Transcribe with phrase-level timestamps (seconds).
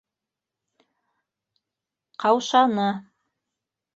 [2.23, 2.87] Ҡаушаны.